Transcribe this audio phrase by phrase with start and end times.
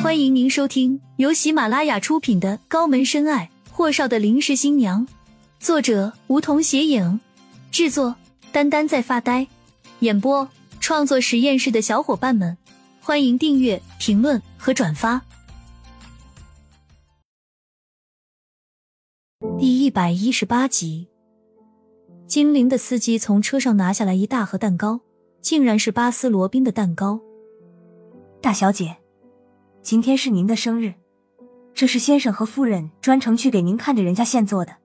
[0.00, 5.04] 欢迎您收听由喜马拉雅出品的《高门深爱：霍少的临时新娘》，
[5.58, 7.18] 作者梧桐斜影，
[7.72, 8.14] 制作
[8.52, 9.48] 丹丹在发呆，
[9.98, 10.48] 演播
[10.78, 12.56] 创作实验室的小伙伴们，
[13.00, 15.20] 欢迎订阅、评论和转发。
[19.58, 21.08] 第一百一十八集，
[22.28, 25.00] 精灵的司机从车上拿下来一大盒蛋糕，
[25.42, 27.20] 竟然是巴斯罗宾的蛋糕。
[28.40, 28.96] 大小姐。
[29.82, 30.94] 今天是您的生日，
[31.72, 34.76] 这是先生和夫人专程去给您看着人家现做的。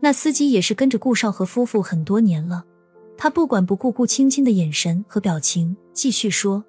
[0.00, 2.64] 那司机也是跟着顾少和夫妇很多年了，
[3.16, 6.64] 他不管不顾顾青青的眼神和表情，继续说：“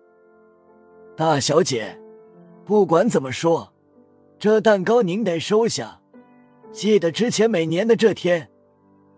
[1.18, 2.00] 大小姐，
[2.64, 3.74] 不管怎么说，
[4.38, 6.02] 这蛋糕您得收下。
[6.72, 8.50] 记得之前每年的这天，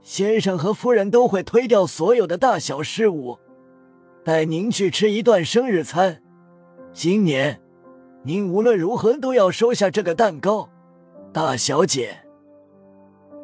[0.02, 3.38] 先生和夫人都会推掉所有的大小事务，
[4.24, 6.22] 带您去吃一顿生日餐。
[6.94, 7.60] 今年。”
[8.24, 10.70] 您无论如何都要收下这个蛋糕，
[11.32, 12.20] 大小姐。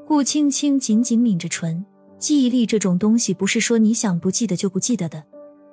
[0.06, 1.86] 顾青青紧紧抿着唇，
[2.20, 5.24] 记忆力这种东西不是说你想不记得就不记得的。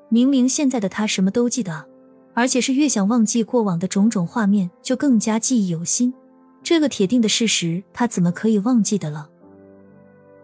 [0.08, 1.84] 明明现在的她什么都记得，
[2.32, 6.14] 而且是越想忘记过往的种种画面，就更加记忆犹新。
[6.62, 9.28] 这个铁定的事实，她怎么可以忘记的了？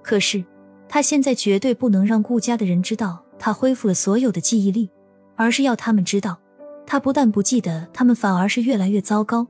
[0.03, 0.45] 可是
[0.89, 4.91] 她现在绝对不能让顾家的人知道她恢复了所有的记忆力，
[5.37, 6.41] 而是要他们知道。
[6.91, 9.47] 他不但不记得，他们反而是越来越糟糕。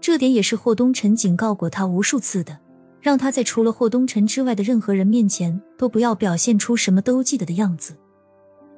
[0.00, 2.58] 这点也是霍东辰警告过他无数次的，
[3.02, 7.94] 让他在除了霍东辰之外的任何人面前都不要表现出什么都记得的样子。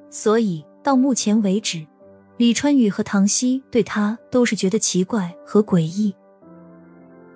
[0.09, 1.87] 所以到目前为止，
[2.35, 6.13] 李川宇和唐熙对他都是觉得奇怪和诡异。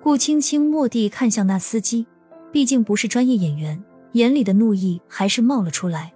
[0.02, 2.06] 顾青青蓦地看向那司机，
[2.52, 6.12] 毕竟不是专业演员，眼里的怒意还是冒了出来。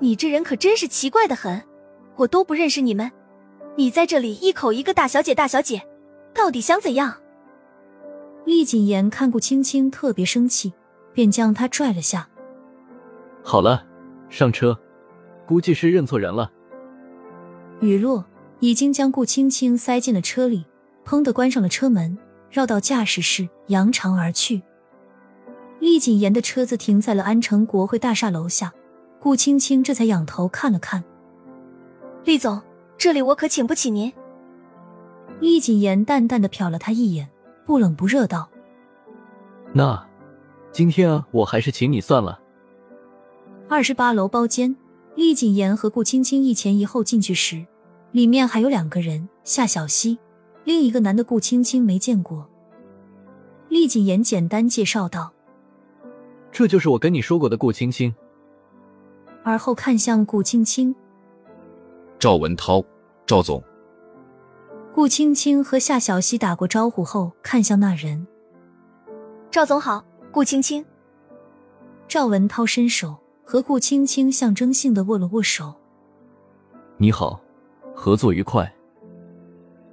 [0.00, 1.62] 你这人可真是奇怪的很，
[2.16, 3.12] 我都不认识你们。
[3.78, 5.80] 你在这里一口一个大小姐，大小姐，
[6.34, 7.14] 到底想怎样？
[8.44, 10.72] 厉谨言看顾青青特别生气，
[11.12, 12.28] 便将她拽了下。
[13.44, 13.86] 好了，
[14.28, 14.76] 上车，
[15.46, 16.50] 估计是认错人了。
[17.78, 18.24] 雨落
[18.58, 20.66] 已经将顾青青塞进了车里，
[21.04, 22.18] 砰的关上了车门，
[22.50, 24.60] 绕到驾驶室扬长而去。
[25.78, 28.72] 厉谨言的车子停在了安城国会大厦楼下，
[29.20, 31.04] 顾青青这才仰头看了看，
[32.24, 32.60] 厉总。
[32.98, 34.12] 这里我可请不起您。
[35.40, 37.30] 厉谨言淡淡的瞟了他一眼，
[37.64, 38.50] 不冷不热道
[39.72, 40.04] ：“那
[40.72, 42.40] 今天啊，我还是请你算了。”
[43.70, 44.74] 二十八楼包间，
[45.14, 47.64] 厉谨言和顾青青一前一后进去时，
[48.10, 50.18] 里面还有两个人：夏小溪，
[50.64, 52.50] 另一个男的顾青青没见过。
[53.68, 55.32] 厉谨言简单介绍道
[56.50, 58.12] ：“这就是我跟你说过的顾青青。”
[59.44, 60.92] 而后看向顾青青。
[62.20, 62.84] 赵文涛，
[63.26, 63.62] 赵总。
[64.92, 68.26] 顾青青和夏小溪打过招呼后，看向那人。
[69.52, 70.84] 赵总好，顾青青。
[72.08, 75.72] 赵文涛伸手和顾青青象征性的握了握手。
[76.96, 77.40] 你好，
[77.94, 78.74] 合作愉快。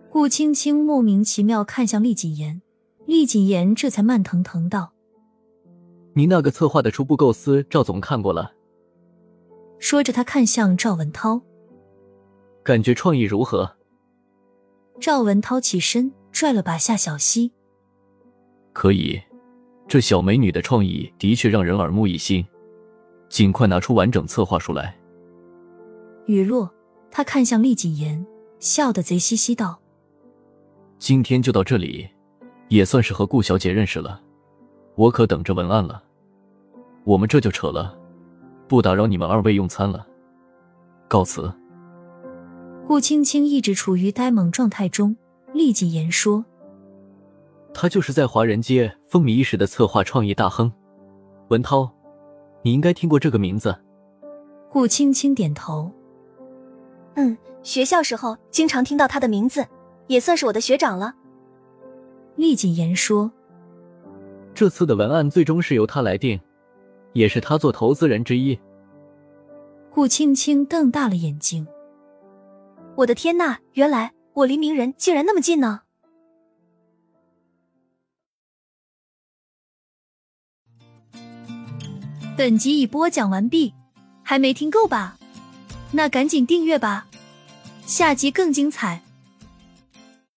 [0.10, 2.60] 顾青青莫名其妙看向厉谨言，
[3.06, 4.94] 厉谨言这才慢腾腾道
[6.16, 8.54] ：“你那个策划的初步构思，赵总看过了。”
[9.78, 11.40] 说着，他看向赵文涛。
[12.66, 13.76] 感觉创意如何？
[15.00, 17.52] 赵文涛起身拽了把夏小溪。
[18.74, 19.22] 可以，
[19.88, 22.44] 这小美女的创意的确让人耳目一新。
[23.30, 24.98] 尽快拿出完整策划书来。
[26.26, 26.74] 雨落，
[27.12, 28.26] 他看向厉谨言，
[28.60, 29.80] 笑得贼兮兮道
[30.98, 32.10] ：“今天就到这里，
[32.70, 34.20] 也算是和顾小姐认识了。
[34.96, 36.02] 我可等着文案了。
[37.04, 37.96] 我们这就扯了，
[38.68, 40.08] 不打扰你们二位用餐了。
[41.08, 41.54] 告辞。”
[42.88, 45.18] 顾青青一直处于呆萌状态中，
[45.54, 46.46] 立即言说
[47.74, 50.72] ：“他就是在华人街风靡一时的策划创意大亨，
[51.48, 51.90] 文涛，
[52.62, 53.76] 你应该听过这个名字。”
[54.70, 55.92] 顾青青点头
[57.16, 59.66] ：“嗯，学校时候经常听到他的名字，
[60.06, 61.16] 也算是我的学长了。”
[62.38, 63.32] 厉谨言说
[64.54, 66.40] ：“这次的文案最终是由他来定，
[67.14, 68.60] 也是他做投资人之一。”
[69.92, 71.66] 顾青青瞪大了眼睛。
[72.98, 73.58] 我的天呐！
[73.74, 75.82] 原来我离鸣人竟然那么近呢！
[82.38, 83.74] 本集已播讲完毕，
[84.24, 85.18] 还没听够吧？
[85.92, 87.08] 那赶紧订阅吧，
[87.86, 89.02] 下集更精彩。